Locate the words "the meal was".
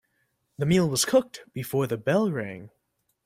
0.57-1.05